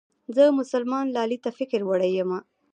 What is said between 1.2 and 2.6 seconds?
ته فکر وړې يمه